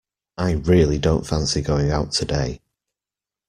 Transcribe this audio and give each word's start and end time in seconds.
I 0.39 0.53
really 0.53 0.97
don't 0.97 1.27
fancy 1.27 1.61
going 1.61 1.91
out 1.91 2.11
today. 2.11 2.59